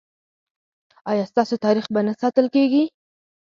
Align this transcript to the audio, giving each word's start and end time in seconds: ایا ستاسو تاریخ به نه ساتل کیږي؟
ایا 1.11 1.23
ستاسو 1.31 1.55
تاریخ 1.65 1.85
به 1.93 2.01
نه 2.07 2.13
ساتل 2.21 2.45
کیږي؟ 2.55 2.83